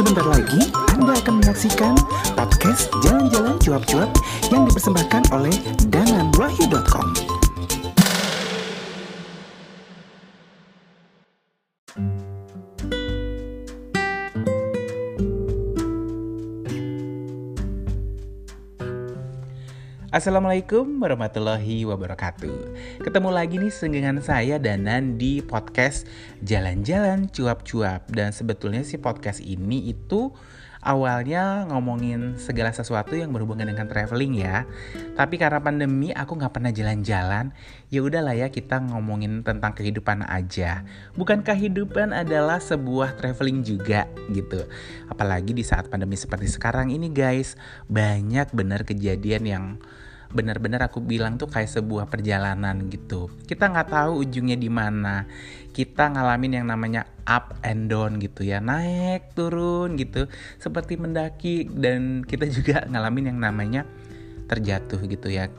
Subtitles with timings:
[0.00, 1.92] Sebentar lagi Anda akan menyaksikan
[2.32, 4.08] podcast Jalan-Jalan Cuap-Cuap
[4.48, 5.52] yang dipersembahkan oleh
[5.92, 7.39] dananwahyu.com.
[20.10, 22.74] Assalamualaikum warahmatullahi wabarakatuh.
[22.98, 26.02] Ketemu lagi nih dengan saya Danan di podcast
[26.42, 28.10] Jalan-Jalan Cuap-Cuap.
[28.10, 30.34] Dan sebetulnya sih podcast ini itu
[30.80, 34.64] awalnya ngomongin segala sesuatu yang berhubungan dengan traveling ya.
[35.16, 37.52] Tapi karena pandemi aku nggak pernah jalan-jalan,
[37.92, 40.84] ya udahlah ya kita ngomongin tentang kehidupan aja.
[41.16, 44.64] Bukan kehidupan adalah sebuah traveling juga gitu.
[45.12, 49.64] Apalagi di saat pandemi seperti sekarang ini guys, banyak benar kejadian yang
[50.30, 53.26] benar-benar aku bilang tuh kayak sebuah perjalanan gitu.
[53.46, 55.26] Kita nggak tahu ujungnya di mana.
[55.70, 60.26] Kita ngalamin yang namanya up and down gitu ya, naik turun gitu,
[60.58, 63.82] seperti mendaki dan kita juga ngalamin yang namanya
[64.46, 65.50] terjatuh gitu ya.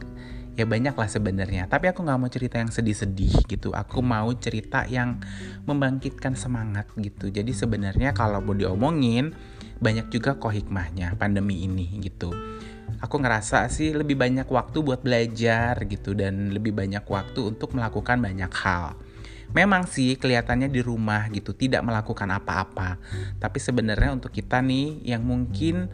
[0.59, 1.71] Ya banyak lah sebenarnya.
[1.71, 3.71] Tapi aku nggak mau cerita yang sedih-sedih gitu.
[3.71, 5.23] Aku mau cerita yang
[5.63, 7.31] membangkitkan semangat gitu.
[7.31, 9.31] Jadi sebenarnya kalau mau diomongin
[9.81, 12.29] banyak juga kok hikmahnya pandemi ini gitu
[13.01, 18.21] aku ngerasa sih lebih banyak waktu buat belajar gitu dan lebih banyak waktu untuk melakukan
[18.21, 18.95] banyak hal.
[19.51, 22.95] Memang sih kelihatannya di rumah gitu tidak melakukan apa-apa.
[23.35, 25.91] Tapi sebenarnya untuk kita nih yang mungkin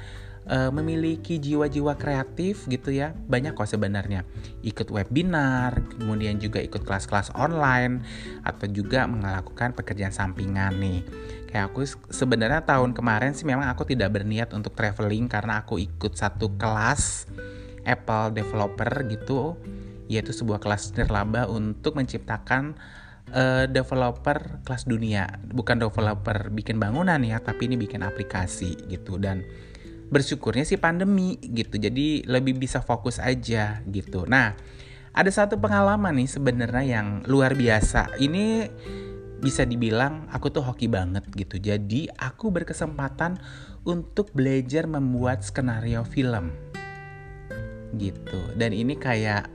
[0.48, 3.14] uh, memiliki jiwa-jiwa kreatif gitu ya.
[3.14, 4.24] Banyak kok sebenarnya.
[4.64, 8.02] Ikut webinar kemudian juga ikut kelas-kelas online
[8.42, 11.04] atau juga melakukan pekerjaan sampingan nih.
[11.48, 16.16] Kayak aku sebenarnya tahun kemarin sih memang aku tidak berniat untuk traveling karena aku ikut
[16.16, 17.28] satu kelas
[17.88, 19.56] Apple developer gitu
[20.08, 22.80] yaitu sebuah kelas nirlaba untuk menciptakan
[23.32, 25.40] uh, developer kelas dunia.
[25.52, 29.20] Bukan developer bikin bangunan ya tapi ini bikin aplikasi gitu.
[29.20, 29.44] Dan
[30.08, 34.56] bersyukurnya sih pandemi gitu jadi lebih bisa fokus aja gitu nah
[35.18, 38.70] ada satu pengalaman nih sebenarnya yang luar biasa ini
[39.38, 41.62] bisa dibilang aku tuh hoki banget gitu.
[41.62, 43.38] Jadi aku berkesempatan
[43.86, 46.54] untuk belajar membuat skenario film
[47.96, 48.40] gitu.
[48.58, 49.48] Dan ini kayak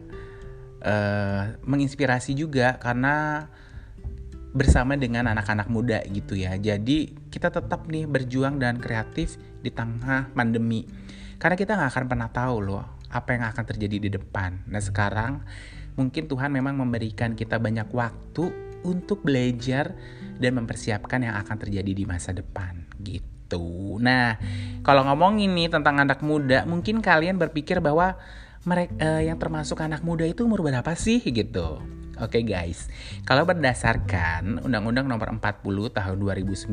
[0.86, 3.46] uh, menginspirasi juga karena
[4.52, 6.56] bersama dengan anak-anak muda gitu ya.
[6.60, 10.84] Jadi kita tetap nih berjuang dan kreatif di tengah pandemi.
[11.40, 14.64] Karena kita nggak akan pernah tahu loh apa yang akan terjadi di depan.
[14.68, 15.42] Nah sekarang
[15.96, 19.94] mungkin Tuhan memang memberikan kita banyak waktu untuk belajar
[20.36, 24.00] dan mempersiapkan yang akan terjadi di masa depan gitu.
[24.00, 24.40] Nah,
[24.82, 28.16] kalau ngomongin nih tentang anak muda, mungkin kalian berpikir bahwa
[28.64, 31.78] mereka uh, yang termasuk anak muda itu umur berapa sih gitu.
[32.22, 32.86] Oke okay, guys,
[33.26, 36.70] kalau berdasarkan Undang-Undang Nomor 40 Tahun 2009,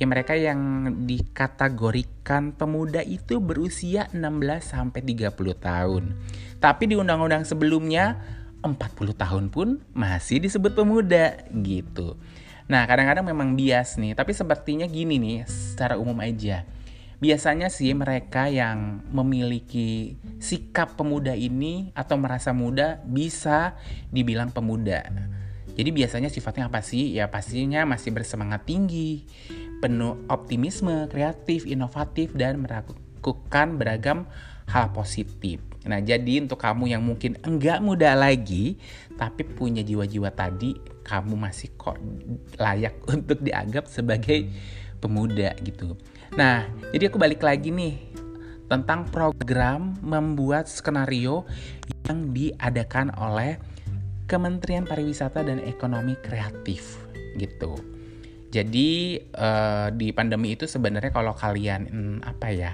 [0.00, 4.24] ya mereka yang dikategorikan pemuda itu berusia 16
[4.64, 6.16] sampai 30 tahun.
[6.64, 8.16] Tapi di undang-undang sebelumnya
[8.64, 12.16] 40 tahun pun masih disebut pemuda gitu.
[12.72, 16.64] Nah, kadang-kadang memang bias nih, tapi sepertinya gini nih, secara umum aja.
[17.18, 23.74] Biasanya sih mereka yang memiliki sikap pemuda ini atau merasa muda bisa
[24.14, 25.02] dibilang pemuda.
[25.74, 27.14] Jadi biasanya sifatnya apa sih?
[27.18, 29.26] Ya pastinya masih bersemangat tinggi,
[29.82, 34.26] penuh optimisme, kreatif, inovatif, dan melakukan beragam
[34.70, 35.62] hal positif.
[35.86, 38.76] Nah, jadi untuk kamu yang mungkin enggak muda lagi,
[39.14, 40.74] tapi punya jiwa-jiwa tadi,
[41.06, 41.98] kamu masih kok
[42.58, 44.50] layak untuk dianggap sebagai
[44.98, 45.94] pemuda gitu.
[46.38, 47.98] Nah, jadi aku balik lagi nih
[48.70, 51.42] tentang program membuat skenario
[52.06, 53.58] yang diadakan oleh
[54.30, 57.02] Kementerian Pariwisata dan Ekonomi Kreatif
[57.34, 57.74] gitu.
[58.54, 62.72] Jadi uh, di pandemi itu sebenarnya kalau kalian hmm, apa ya?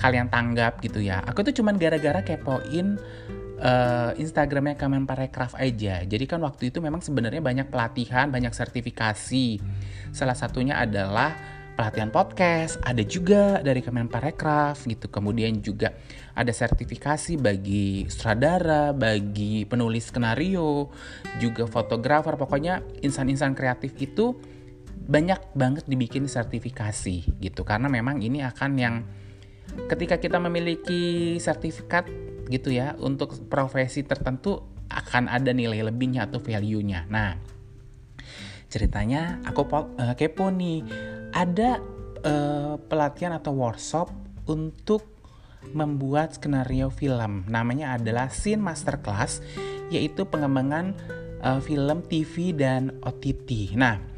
[0.00, 1.20] kalian tanggap gitu ya.
[1.28, 2.96] Aku tuh cuman gara-gara kepoin
[3.60, 6.00] uh, Instagramnya Kemenparekraf aja.
[6.08, 9.60] Jadi kan waktu itu memang sebenarnya banyak pelatihan, banyak sertifikasi.
[10.16, 15.08] Salah satunya adalah pelatihan podcast, ada juga dari Kemenparekraf gitu.
[15.08, 15.96] Kemudian juga
[16.36, 20.92] ada sertifikasi bagi sutradara, bagi penulis skenario,
[21.40, 22.36] juga fotografer.
[22.36, 24.36] Pokoknya insan-insan kreatif itu
[25.08, 27.64] banyak banget dibikin sertifikasi gitu.
[27.64, 29.00] Karena memang ini akan yang
[29.88, 32.04] ketika kita memiliki sertifikat
[32.52, 34.60] gitu ya untuk profesi tertentu
[34.92, 37.08] akan ada nilai lebihnya atau value-nya.
[37.08, 37.40] Nah,
[38.70, 40.86] ceritanya aku uh, kepo nih,
[41.34, 41.82] ada
[42.22, 44.08] uh, pelatihan atau workshop
[44.46, 45.04] untuk
[45.76, 47.44] membuat skenario film.
[47.50, 49.44] Namanya adalah Scene Masterclass,
[49.92, 50.96] yaitu pengembangan
[51.44, 53.76] uh, film TV dan OTT.
[53.76, 54.10] Nah,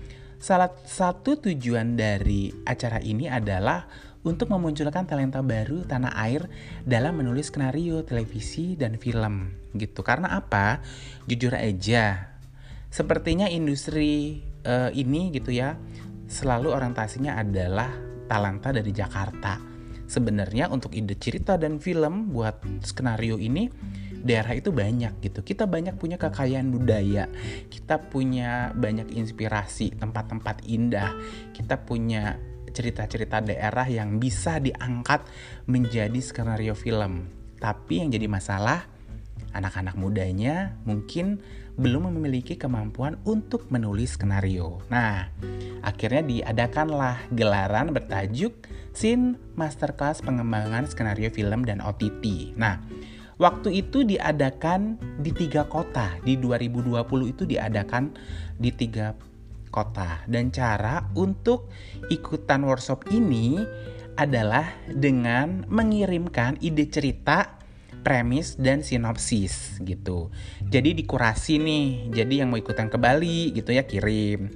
[0.42, 3.86] Salah satu tujuan dari acara ini adalah
[4.26, 6.50] untuk memunculkan talenta baru tanah air
[6.82, 10.02] dalam menulis skenario televisi dan film gitu.
[10.02, 10.82] Karena apa?
[11.30, 12.31] Jujur aja,
[12.92, 15.80] sepertinya industri uh, ini gitu ya
[16.28, 17.88] selalu orientasinya adalah
[18.28, 19.60] talenta dari Jakarta.
[20.04, 23.72] Sebenarnya untuk ide cerita dan film buat skenario ini
[24.20, 25.40] daerah itu banyak gitu.
[25.40, 27.32] Kita banyak punya kekayaan budaya,
[27.72, 31.16] kita punya banyak inspirasi, tempat-tempat indah,
[31.56, 32.36] kita punya
[32.72, 35.24] cerita-cerita daerah yang bisa diangkat
[35.64, 37.28] menjadi skenario film.
[37.56, 38.91] Tapi yang jadi masalah,
[39.52, 41.40] anak-anak mudanya mungkin
[41.80, 44.84] belum memiliki kemampuan untuk menulis skenario.
[44.92, 45.32] Nah,
[45.80, 52.52] akhirnya diadakanlah gelaran bertajuk Scene Masterclass Pengembangan Skenario Film dan OTT.
[52.60, 52.76] Nah,
[53.42, 56.14] Waktu itu diadakan di tiga kota.
[56.22, 58.14] Di 2020 itu diadakan
[58.54, 59.18] di tiga
[59.66, 60.22] kota.
[60.30, 61.66] Dan cara untuk
[62.06, 63.58] ikutan workshop ini
[64.14, 67.58] adalah dengan mengirimkan ide cerita,
[68.02, 70.28] premis dan sinopsis gitu.
[70.60, 72.12] Jadi dikurasi nih.
[72.12, 74.50] Jadi yang mau ikutan ke Bali gitu ya kirim.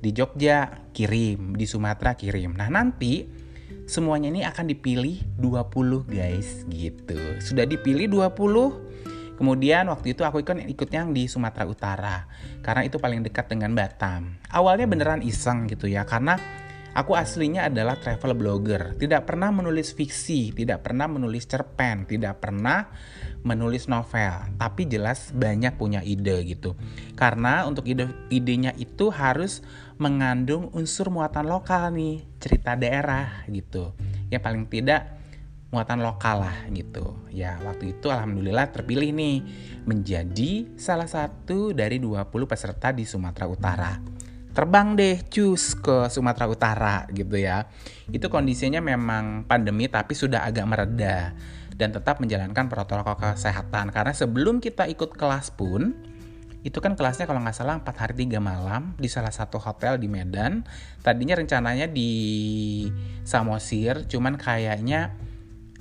[0.00, 2.56] Di Jogja kirim, di Sumatera kirim.
[2.56, 3.28] Nah, nanti
[3.84, 7.18] semuanya ini akan dipilih 20 guys gitu.
[7.42, 9.36] Sudah dipilih 20.
[9.40, 12.28] Kemudian waktu itu aku ikut ikut yang di Sumatera Utara
[12.60, 14.36] karena itu paling dekat dengan Batam.
[14.52, 16.36] Awalnya beneran iseng gitu ya karena
[16.90, 22.90] Aku aslinya adalah travel blogger, tidak pernah menulis fiksi, tidak pernah menulis cerpen, tidak pernah
[23.46, 26.74] menulis novel, tapi jelas banyak punya ide gitu.
[27.14, 29.62] Karena untuk ide idenya itu harus
[30.02, 33.94] mengandung unsur muatan lokal nih, cerita daerah gitu.
[34.26, 35.14] Ya paling tidak
[35.70, 37.14] muatan lokal lah gitu.
[37.30, 39.46] Ya waktu itu alhamdulillah terpilih nih
[39.86, 44.19] menjadi salah satu dari 20 peserta di Sumatera Utara
[44.50, 47.70] terbang deh cus ke Sumatera Utara gitu ya.
[48.10, 51.32] Itu kondisinya memang pandemi tapi sudah agak mereda
[51.74, 55.96] dan tetap menjalankan protokol kesehatan karena sebelum kita ikut kelas pun
[56.60, 60.12] itu kan kelasnya kalau nggak salah 4 hari 3 malam di salah satu hotel di
[60.12, 60.60] Medan.
[61.00, 62.12] Tadinya rencananya di
[63.24, 65.16] Samosir, cuman kayaknya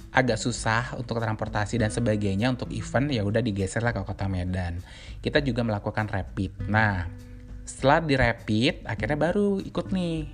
[0.09, 4.79] agak susah untuk transportasi dan sebagainya untuk event ya udah digeser lah ke kota Medan.
[5.19, 6.71] Kita juga melakukan rapid.
[6.71, 7.11] Nah,
[7.69, 10.25] setelah di rapid akhirnya baru ikut nih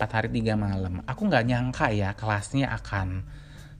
[0.00, 1.04] 4 hari 3 malam.
[1.04, 3.28] Aku nggak nyangka ya kelasnya akan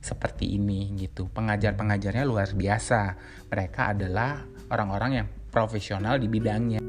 [0.05, 1.33] seperti ini gitu.
[1.33, 3.17] Pengajar-pengajarnya luar biasa.
[3.49, 6.85] Mereka adalah orang-orang yang profesional di bidangnya.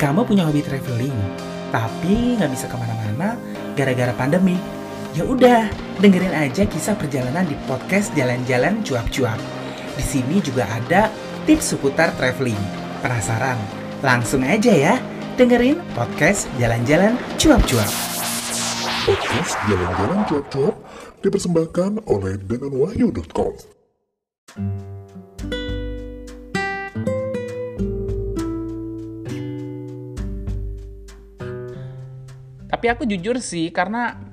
[0.00, 1.12] Kamu punya hobi traveling,
[1.68, 3.36] tapi nggak bisa ke mana-mana
[3.76, 4.79] gara-gara pandemi
[5.10, 5.66] Ya udah,
[5.98, 9.42] dengerin aja kisah perjalanan di podcast Jalan-Jalan Cuap-Cuap.
[9.98, 11.10] Di sini juga ada
[11.50, 12.54] tips seputar traveling.
[13.02, 13.58] Penasaran?
[14.06, 15.02] Langsung aja ya,
[15.34, 17.90] dengerin podcast Jalan-Jalan Cuap-Cuap.
[19.02, 20.74] Podcast Jalan-Jalan Cuap-Cuap
[21.26, 23.54] dipersembahkan oleh denganwahyu.com.
[32.70, 34.29] Tapi aku jujur sih, karena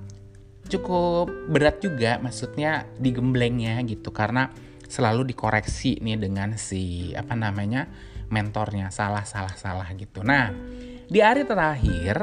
[0.68, 4.52] cukup berat juga maksudnya digemblengnya gitu karena
[4.88, 7.88] selalu dikoreksi nih dengan si apa namanya
[8.28, 10.24] mentornya salah salah salah gitu.
[10.24, 10.52] Nah
[11.08, 12.16] di hari terakhir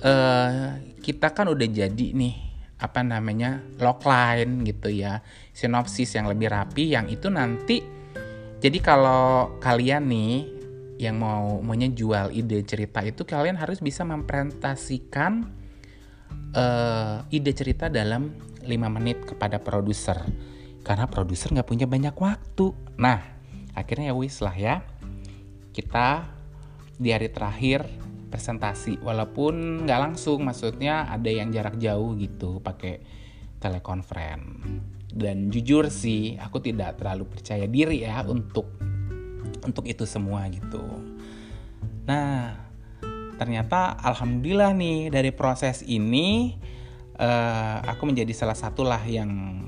[0.00, 2.34] uh, kita kan udah jadi nih
[2.82, 5.22] apa namanya logline gitu ya
[5.54, 7.78] sinopsis yang lebih rapi yang itu nanti
[8.58, 10.34] jadi kalau kalian nih
[10.98, 11.90] yang mau maunya
[12.30, 15.61] ide cerita itu kalian harus bisa mempresentasikan
[16.56, 18.32] uh, ide cerita dalam
[18.62, 20.22] 5 menit kepada produser
[20.82, 22.74] karena produser nggak punya banyak waktu.
[22.98, 23.22] Nah,
[23.72, 24.82] akhirnya ya wis lah ya.
[25.72, 26.26] Kita
[26.98, 27.86] di hari terakhir
[28.32, 33.04] presentasi walaupun nggak langsung maksudnya ada yang jarak jauh gitu pakai
[33.60, 34.40] telekonferen
[35.12, 38.72] dan jujur sih aku tidak terlalu percaya diri ya untuk
[39.60, 40.80] untuk itu semua gitu
[42.08, 42.56] nah
[43.42, 46.54] ternyata alhamdulillah nih dari proses ini
[47.18, 49.58] uh, aku menjadi salah satu lah yang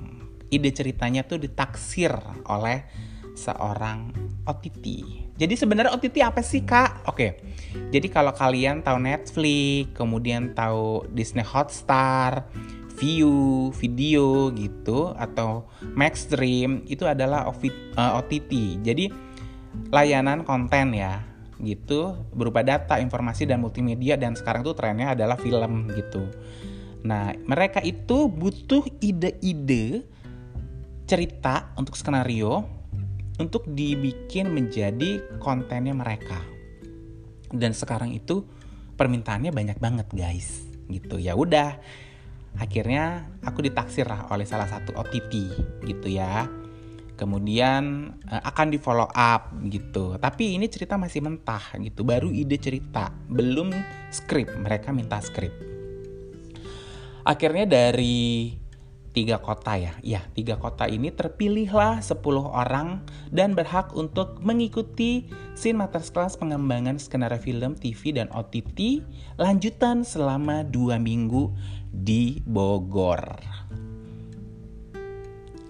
[0.46, 2.14] ide ceritanya tuh ditaksir
[2.46, 2.86] oleh
[3.34, 4.14] seorang
[4.46, 4.86] OTT.
[5.34, 7.10] Jadi sebenarnya OTT apa sih kak?
[7.10, 7.42] Oke,
[7.90, 12.46] jadi kalau kalian tahu Netflix, kemudian tahu Disney Hotstar,
[12.94, 15.66] View, video gitu, atau
[15.98, 18.52] Maxstream itu adalah OTT.
[18.54, 19.10] Eh, jadi
[19.90, 21.33] layanan konten ya
[21.64, 26.28] gitu berupa data, informasi dan multimedia dan sekarang tuh trennya adalah film gitu.
[27.04, 30.08] Nah, mereka itu butuh ide-ide
[31.04, 32.64] cerita untuk skenario
[33.36, 36.40] untuk dibikin menjadi kontennya mereka.
[37.52, 38.46] Dan sekarang itu
[38.96, 40.64] permintaannya banyak banget, guys.
[40.88, 41.20] Gitu.
[41.20, 41.76] Ya udah.
[42.54, 45.32] Akhirnya aku ditaksir lah oleh salah satu OTT
[45.84, 46.46] gitu ya.
[47.14, 50.18] Kemudian uh, akan di follow up gitu.
[50.18, 53.70] Tapi ini cerita masih mentah gitu, baru ide cerita, belum
[54.10, 54.50] skrip.
[54.58, 55.54] Mereka minta skrip.
[57.24, 58.52] Akhirnya dari
[59.14, 59.94] tiga kota ya.
[60.02, 67.38] Ya, tiga kota ini terpilihlah 10 orang dan berhak untuk mengikuti Matters Class pengembangan skenario
[67.38, 69.06] film, TV, dan OTT
[69.38, 71.54] lanjutan selama dua minggu
[71.94, 73.38] di Bogor.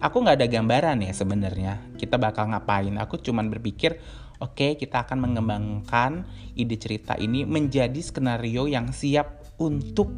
[0.04, 2.92] Aku nggak ada gambaran ya sebenarnya kita bakal ngapain.
[3.00, 3.96] Aku cuman berpikir,
[4.36, 10.12] oke okay, kita akan mengembangkan ide cerita ini menjadi skenario yang siap untuk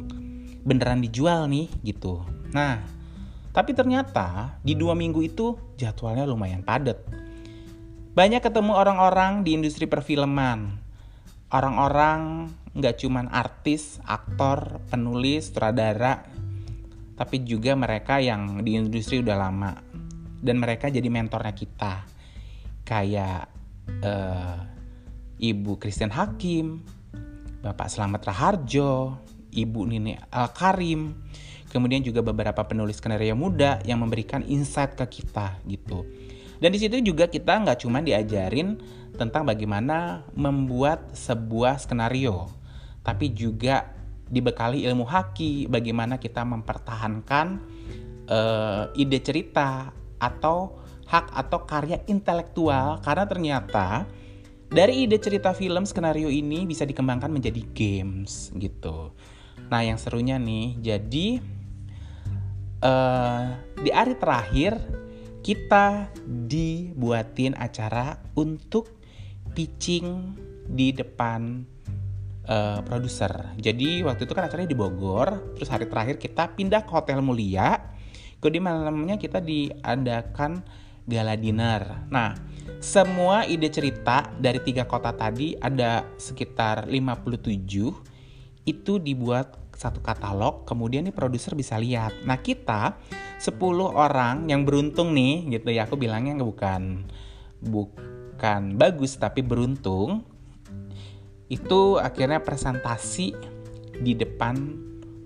[0.67, 2.19] beneran dijual nih gitu.
[2.51, 2.83] Nah,
[3.55, 6.99] tapi ternyata di dua minggu itu jadwalnya lumayan padat.
[8.11, 10.83] Banyak ketemu orang-orang di industri perfilman.
[11.47, 16.27] Orang-orang nggak cuman artis, aktor, penulis, sutradara,
[17.17, 19.73] tapi juga mereka yang di industri udah lama.
[20.37, 22.05] Dan mereka jadi mentornya kita.
[22.85, 23.49] Kayak
[24.05, 24.61] uh,
[25.41, 26.85] Ibu Christian Hakim,
[27.65, 29.17] Bapak Slamet Raharjo,
[29.49, 31.17] Ibu Nini Al Karim,
[31.73, 36.05] kemudian juga beberapa penulis skenario muda yang memberikan insight ke kita gitu.
[36.57, 38.77] Dan di situ juga kita nggak cuma diajarin
[39.17, 42.49] tentang bagaimana membuat sebuah skenario,
[43.01, 43.96] tapi juga
[44.27, 47.47] dibekali ilmu haki, bagaimana kita mempertahankan
[48.27, 54.03] uh, ide cerita atau hak atau karya intelektual karena ternyata
[54.67, 59.15] dari ide cerita film skenario ini bisa dikembangkan menjadi games gitu.
[59.71, 61.27] Nah, yang serunya nih, jadi
[62.83, 63.43] uh,
[63.79, 64.75] di hari terakhir
[65.39, 68.91] kita dibuatin acara untuk
[69.55, 70.35] pitching
[70.67, 71.63] di depan
[72.47, 73.53] uh, produser.
[73.59, 77.95] Jadi waktu itu kan acaranya di Bogor, terus hari terakhir kita pindah ke Hotel Mulia.
[78.39, 80.61] Kemudian malamnya kita diadakan
[81.07, 82.07] gala dinner.
[82.11, 82.35] Nah,
[82.83, 91.05] semua ide cerita dari tiga kota tadi ada sekitar 57 itu dibuat satu katalog, kemudian
[91.05, 92.25] nih produser bisa lihat.
[92.25, 92.97] Nah kita
[93.37, 93.61] 10
[93.93, 97.05] orang yang beruntung nih gitu ya, aku bilangnya bukan
[97.61, 100.25] bukan bagus tapi beruntung.
[101.47, 103.31] Itu akhirnya presentasi
[103.97, 104.55] di depan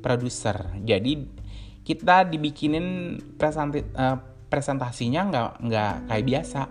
[0.01, 0.77] produser.
[0.81, 1.41] Jadi
[1.81, 6.61] kita dibikinin presenti, uh, presentasinya nggak nggak kayak biasa.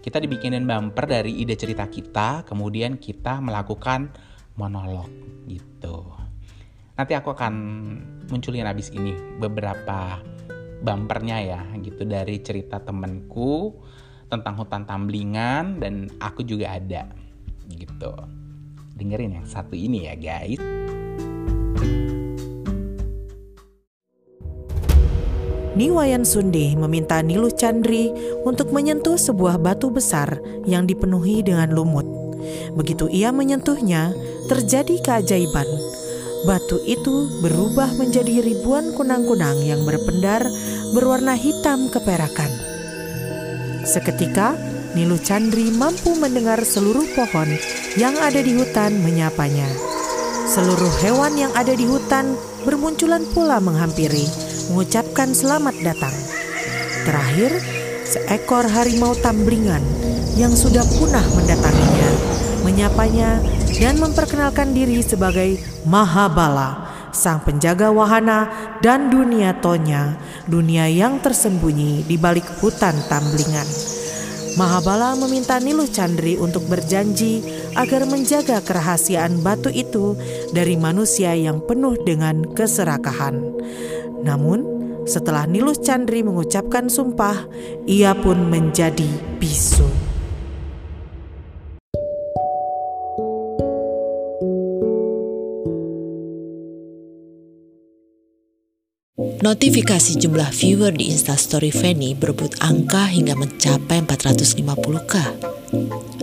[0.00, 4.08] Kita dibikinin bumper dari ide cerita kita, kemudian kita melakukan
[4.56, 5.12] monolog
[5.44, 6.08] gitu.
[6.96, 7.54] Nanti aku akan
[8.32, 10.20] munculin abis ini beberapa
[10.80, 13.76] bumpernya ya gitu dari cerita temenku
[14.32, 17.12] tentang hutan tamblingan dan aku juga ada
[17.68, 18.39] gitu.
[19.00, 20.60] Dengerin yang satu ini ya guys.
[25.72, 28.12] Niwayan Sunde meminta Nilu Chandri
[28.44, 30.36] untuk menyentuh sebuah batu besar
[30.68, 32.04] yang dipenuhi dengan lumut.
[32.76, 34.12] Begitu ia menyentuhnya,
[34.52, 35.64] terjadi keajaiban
[36.44, 40.44] batu itu berubah menjadi ribuan kunang-kunang yang berpendar
[40.96, 42.48] berwarna hitam keperakan.
[43.84, 44.56] Seketika,
[44.96, 47.48] Nilu Chandri mampu mendengar seluruh pohon
[47.98, 49.66] yang ada di hutan menyapanya.
[50.46, 54.26] Seluruh hewan yang ada di hutan bermunculan pula menghampiri,
[54.70, 56.14] mengucapkan selamat datang.
[57.02, 57.50] Terakhir,
[58.06, 59.82] seekor harimau tamblingan
[60.38, 62.10] yang sudah punah mendatanginya,
[62.62, 63.42] menyapanya
[63.78, 68.46] dan memperkenalkan diri sebagai Mahabala, sang penjaga wahana
[68.78, 70.14] dan dunia Tonya,
[70.46, 73.99] dunia yang tersembunyi di balik hutan tamblingan.
[74.60, 77.40] Mahabala meminta Nilu Chandri untuk berjanji
[77.80, 80.20] agar menjaga kerahasiaan batu itu
[80.52, 83.40] dari manusia yang penuh dengan keserakahan.
[84.20, 84.60] Namun,
[85.08, 87.48] setelah Nilus Chandri mengucapkan sumpah,
[87.88, 89.08] ia pun menjadi
[89.40, 90.09] bisu.
[99.40, 105.14] Notifikasi jumlah viewer di Instastory Fanny berebut angka hingga mencapai 450k.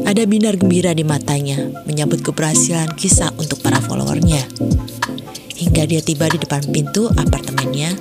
[0.06, 1.58] Ada binar gembira di matanya
[1.90, 4.46] menyambut keberhasilan kisah untuk para followernya.
[5.58, 7.98] Hingga dia tiba di depan pintu apartemennya,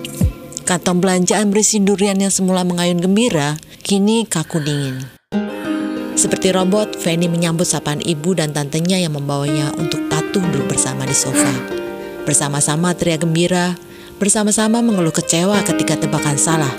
[0.69, 5.01] kantong belanjaan berisi durian yang semula mengayun gembira, kini kaku dingin.
[6.13, 11.17] Seperti robot, Fanny menyambut sapaan ibu dan tantenya yang membawanya untuk patuh duduk bersama di
[11.17, 11.73] sofa.
[12.29, 13.79] Bersama-sama teriak gembira,
[14.17, 16.73] Bersama-sama mengeluh kecewa ketika tebakan salah.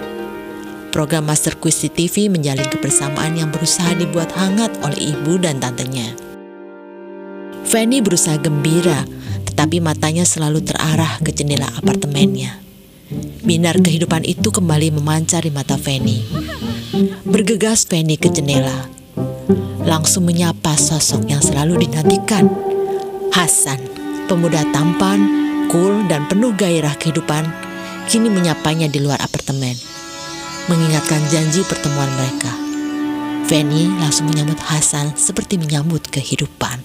[0.90, 6.18] Program Master Quiz di TV menjalin kebersamaan yang berusaha dibuat hangat oleh ibu dan tantenya.
[7.62, 9.06] Fanny berusaha gembira,
[9.46, 12.58] tetapi matanya selalu terarah ke jendela apartemennya.
[13.46, 16.26] Binar kehidupan itu kembali memancar di mata Fanny.
[17.22, 18.90] Bergegas Fanny ke jendela,
[19.86, 22.50] langsung menyapa sosok yang selalu dinantikan.
[23.30, 23.78] Hasan,
[24.26, 27.48] pemuda tampan, cool, dan penuh gairah kehidupan,
[28.08, 29.76] kini menyapanya di luar apartemen.
[30.68, 32.52] Mengingatkan janji pertemuan mereka.
[33.48, 36.84] Fanny langsung menyambut Hasan seperti menyambut kehidupan.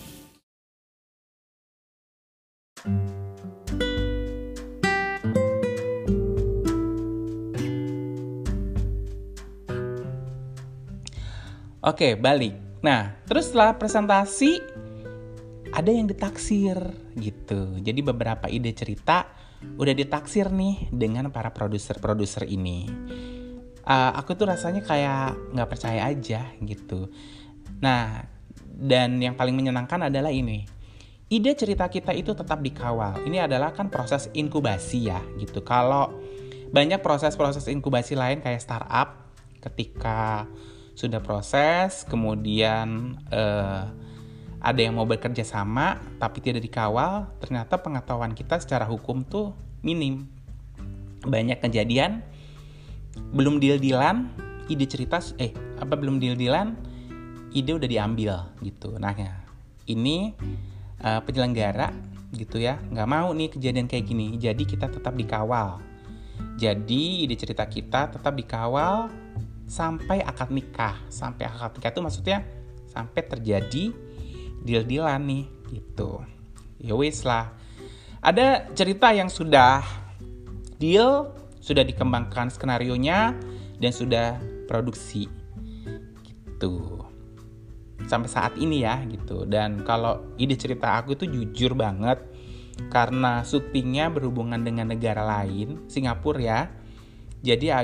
[11.82, 12.54] Oke, balik.
[12.78, 14.62] Nah, terus setelah presentasi
[15.72, 16.76] ada yang ditaksir
[17.16, 17.80] gitu.
[17.80, 19.28] Jadi beberapa ide cerita
[19.62, 22.86] udah ditaksir nih dengan para produser-produser ini.
[23.82, 27.10] Uh, aku tuh rasanya kayak nggak percaya aja gitu.
[27.82, 28.22] Nah,
[28.72, 30.68] dan yang paling menyenangkan adalah ini.
[31.32, 33.24] Ide cerita kita itu tetap dikawal.
[33.24, 35.64] Ini adalah kan proses inkubasi ya gitu.
[35.64, 36.12] Kalau
[36.68, 39.32] banyak proses-proses inkubasi lain kayak startup
[39.64, 40.44] ketika
[40.92, 43.88] sudah proses, kemudian uh,
[44.62, 49.50] ada yang mau bekerja sama tapi tidak dikawal, ternyata pengetahuan kita secara hukum tuh
[49.82, 50.30] minim.
[51.26, 52.22] Banyak kejadian
[53.34, 54.30] belum deal-dealan,
[54.70, 55.50] ide cerita eh
[55.82, 56.78] apa belum deal-dealan,
[57.50, 58.94] ide udah diambil gitu.
[59.02, 59.34] Nah, ya,
[59.90, 60.32] ini
[61.02, 61.90] uh, penyelenggara
[62.32, 64.38] gitu ya, nggak mau nih kejadian kayak gini.
[64.38, 65.82] Jadi kita tetap dikawal.
[66.54, 69.10] Jadi ide cerita kita tetap dikawal
[69.66, 70.96] sampai akad nikah.
[71.10, 72.38] Sampai akad nikah itu maksudnya
[72.88, 73.90] sampai terjadi
[74.62, 76.22] deal-dealan nih gitu.
[76.78, 77.54] Ya wis lah.
[78.22, 79.82] Ada cerita yang sudah
[80.78, 83.34] deal, sudah dikembangkan skenario nya
[83.78, 84.38] dan sudah
[84.70, 85.26] produksi
[86.22, 87.02] gitu.
[88.06, 89.46] Sampai saat ini ya gitu.
[89.46, 92.18] Dan kalau ide cerita aku itu jujur banget
[92.90, 96.60] karena syutingnya berhubungan dengan negara lain, Singapura ya.
[97.42, 97.74] Jadi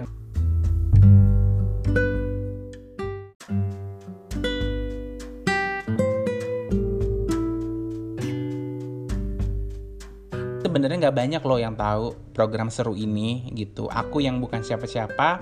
[11.09, 13.89] nggak banyak loh yang tahu program seru ini gitu.
[13.89, 15.41] Aku yang bukan siapa-siapa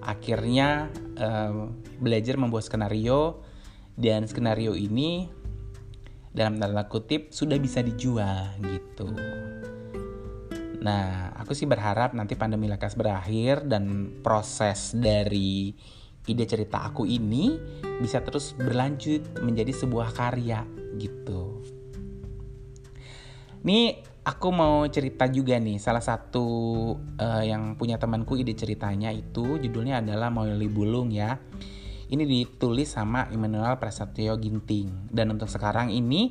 [0.00, 0.88] akhirnya
[1.20, 3.44] um, belajar membuat skenario
[3.92, 5.28] dan skenario ini
[6.32, 9.12] dalam tanda kutip sudah bisa dijual gitu.
[10.80, 15.76] Nah, aku sih berharap nanti pandemi lekas berakhir dan proses dari
[16.24, 17.60] ide cerita aku ini
[18.00, 20.64] bisa terus berlanjut menjadi sebuah karya
[20.96, 21.60] gitu.
[23.68, 26.46] Nih aku mau cerita juga nih salah satu
[27.18, 31.38] uh, yang punya temanku ide ceritanya itu judulnya adalah Moili Bulung ya.
[32.12, 35.08] Ini ditulis sama Immanuel Prasetyo Ginting.
[35.08, 36.28] Dan untuk sekarang ini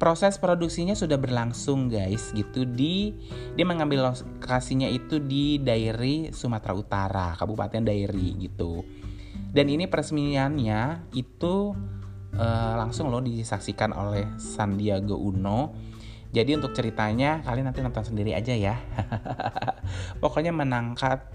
[0.00, 2.64] proses produksinya sudah berlangsung guys gitu.
[2.64, 3.12] Di
[3.52, 8.80] dia mengambil lokasinya itu di Dairi Sumatera Utara Kabupaten Dairi gitu.
[9.52, 11.76] Dan ini peresmiannya itu
[12.32, 15.76] uh, langsung loh disaksikan oleh Sandiaga Uno
[16.30, 18.78] jadi untuk ceritanya kalian nanti nonton sendiri aja ya.
[20.22, 21.26] Pokoknya menangkat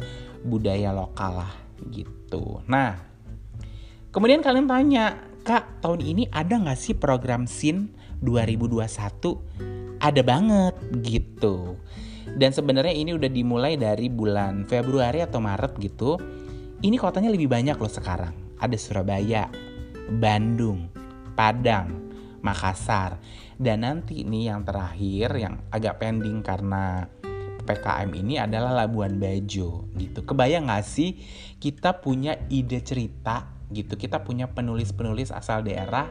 [0.47, 1.53] budaya lokal lah
[1.91, 2.63] gitu.
[2.71, 2.95] Nah,
[4.15, 7.91] kemudian kalian tanya, Kak, tahun ini ada nggak sih program SIN
[8.23, 9.99] 2021?
[9.99, 11.75] Ada banget gitu.
[12.35, 16.15] Dan sebenarnya ini udah dimulai dari bulan Februari atau Maret gitu.
[16.79, 18.33] Ini kotanya lebih banyak loh sekarang.
[18.63, 19.51] Ada Surabaya,
[20.07, 20.87] Bandung,
[21.35, 21.91] Padang,
[22.39, 23.19] Makassar.
[23.55, 27.07] Dan nanti nih yang terakhir yang agak pending karena
[27.65, 30.19] PKM ini adalah Labuan Bajo gitu.
[30.21, 31.17] Kebayang gak sih
[31.57, 33.97] kita punya ide cerita gitu.
[33.97, 36.05] Kita punya penulis-penulis asal daerah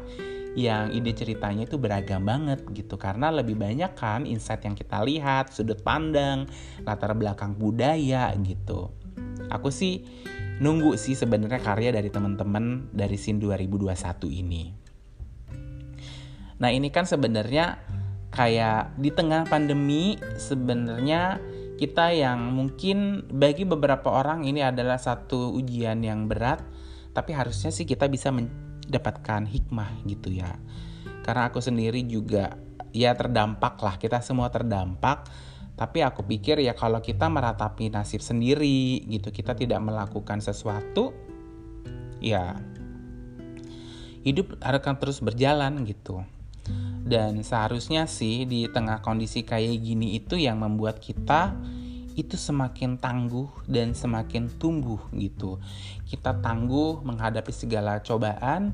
[0.55, 5.51] yang ide ceritanya itu beragam banget gitu karena lebih banyak kan insight yang kita lihat,
[5.51, 6.47] sudut pandang,
[6.87, 8.95] latar belakang budaya gitu.
[9.51, 10.07] Aku sih
[10.63, 14.84] nunggu sih sebenarnya karya dari teman-teman dari SIN 2021 ini.
[16.59, 17.79] Nah ini kan sebenarnya
[18.35, 21.39] kayak di tengah pandemi sebenarnya
[21.75, 26.63] kita yang mungkin bagi beberapa orang ini adalah satu ujian yang berat
[27.15, 30.59] tapi harusnya sih kita bisa mendapatkan hikmah gitu ya.
[31.23, 32.59] Karena aku sendiri juga
[32.91, 35.27] ya terdampak lah kita semua terdampak.
[35.75, 41.11] Tapi aku pikir ya kalau kita meratapi nasib sendiri gitu kita tidak melakukan sesuatu
[42.23, 42.55] ya
[44.25, 46.25] hidup akan terus berjalan gitu
[47.05, 51.53] dan seharusnya sih di tengah kondisi kayak gini itu yang membuat kita
[52.17, 55.61] itu semakin tangguh dan semakin tumbuh gitu.
[56.09, 58.73] Kita tangguh menghadapi segala cobaan,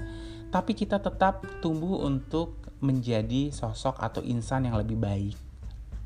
[0.54, 5.36] tapi kita tetap tumbuh untuk menjadi sosok atau insan yang lebih baik.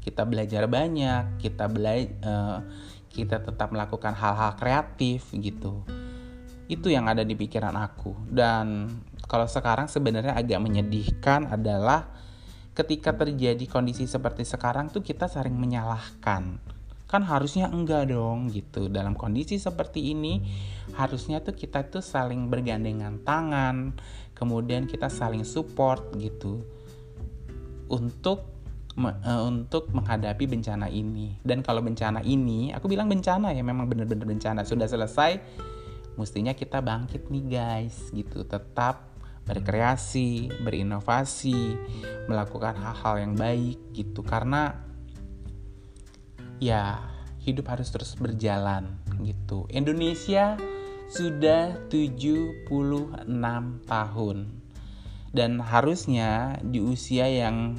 [0.00, 2.58] Kita belajar banyak, kita belajar, uh,
[3.10, 5.82] kita tetap melakukan hal-hal kreatif gitu.
[6.70, 8.14] Itu yang ada di pikiran aku.
[8.30, 8.88] Dan
[9.24, 12.12] kalau sekarang sebenarnya agak menyedihkan adalah
[12.74, 16.58] ketika terjadi kondisi seperti sekarang tuh kita sering menyalahkan.
[17.06, 18.90] Kan harusnya enggak dong gitu.
[18.90, 20.42] Dalam kondisi seperti ini
[20.98, 23.94] harusnya tuh kita tuh saling bergandengan tangan
[24.34, 26.66] kemudian kita saling support gitu.
[27.86, 28.50] Untuk
[28.98, 31.38] uh, untuk menghadapi bencana ini.
[31.46, 34.66] Dan kalau bencana ini aku bilang bencana ya memang benar-benar bencana.
[34.66, 35.38] Sudah selesai
[36.18, 38.42] mestinya kita bangkit nih guys gitu.
[38.42, 39.13] Tetap
[39.44, 41.76] berkreasi, berinovasi,
[42.28, 44.80] melakukan hal-hal yang baik gitu karena
[46.60, 47.04] ya
[47.44, 49.68] hidup harus terus berjalan gitu.
[49.68, 50.56] Indonesia
[51.12, 52.64] sudah 76
[53.84, 54.38] tahun
[55.36, 57.76] dan harusnya di usia yang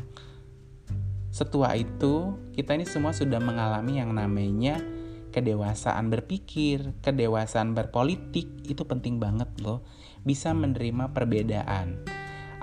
[1.34, 4.80] setua itu kita ini semua sudah mengalami yang namanya
[5.36, 9.84] kedewasaan berpikir, kedewasaan berpolitik itu penting banget loh
[10.24, 12.00] bisa menerima perbedaan.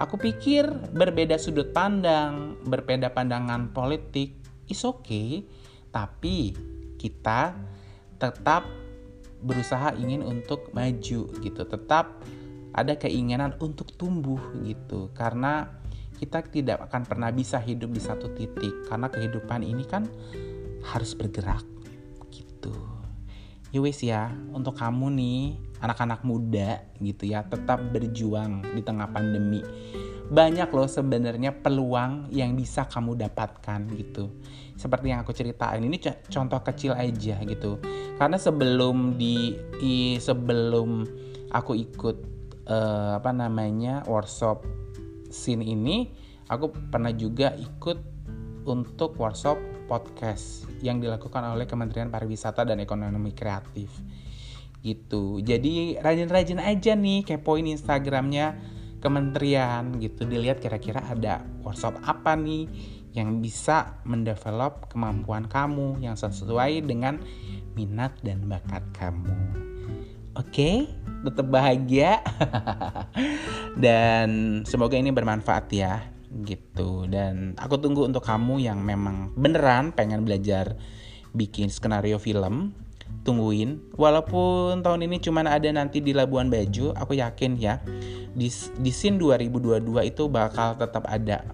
[0.01, 0.65] Aku pikir
[0.97, 4.33] berbeda sudut pandang, berbeda pandangan politik
[4.73, 5.45] is okay,
[5.93, 6.57] tapi
[6.97, 7.53] kita
[8.17, 8.65] tetap
[9.45, 12.25] berusaha ingin untuk maju gitu, tetap
[12.73, 15.13] ada keinginan untuk tumbuh gitu.
[15.13, 15.69] Karena
[16.17, 20.09] kita tidak akan pernah bisa hidup di satu titik karena kehidupan ini kan
[20.89, 21.72] harus bergerak
[22.63, 22.71] gitu.
[23.73, 24.23] Ya ya,
[24.53, 25.41] untuk kamu nih
[25.83, 29.65] anak-anak muda gitu ya tetap berjuang di tengah pandemi.
[30.33, 34.31] Banyak loh sebenarnya peluang yang bisa kamu dapatkan gitu.
[34.77, 35.99] Seperti yang aku ceritain ini
[36.31, 37.81] contoh kecil aja gitu.
[38.21, 39.57] Karena sebelum di
[40.21, 41.09] sebelum
[41.51, 42.17] aku ikut
[42.69, 44.65] uh, apa namanya workshop
[45.33, 46.13] scene ini
[46.49, 47.99] aku pernah juga ikut
[48.69, 53.91] untuk workshop podcast yang dilakukan oleh Kementerian Pariwisata dan Ekonomi Kreatif.
[54.83, 55.41] Gitu.
[55.43, 58.59] Jadi rajin-rajin aja nih kepoin instagramnya
[58.99, 60.27] kementerian gitu.
[60.27, 62.67] Dilihat kira-kira ada workshop apa nih
[63.13, 67.21] yang bisa mendevelop kemampuan kamu yang sesuai dengan
[67.79, 69.37] minat dan bakat kamu.
[70.33, 70.49] Oke?
[70.49, 70.77] Okay?
[71.23, 72.21] tetap bahagia.
[73.85, 76.12] Dan semoga ini bermanfaat ya
[76.45, 77.05] gitu.
[77.07, 80.77] Dan aku tunggu untuk kamu yang memang beneran pengen belajar
[81.37, 82.73] bikin skenario film
[83.23, 83.93] tungguin.
[83.95, 87.79] Walaupun tahun ini cuma ada nanti di Labuan Bajo aku yakin ya
[88.33, 88.49] di
[88.81, 91.45] di scene 2022 itu bakal tetap ada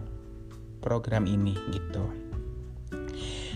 [0.79, 2.05] program ini gitu.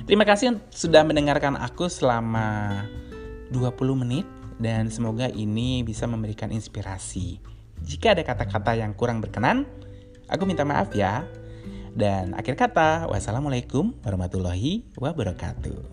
[0.02, 2.82] Terima kasih sudah mendengarkan aku selama
[3.54, 4.26] 20 menit
[4.58, 7.38] dan semoga ini bisa memberikan inspirasi.
[7.82, 9.66] Jika ada kata-kata yang kurang berkenan
[10.32, 11.28] aku minta maaf ya.
[11.92, 15.91] Dan akhir kata wassalamualaikum warahmatullahi wabarakatuh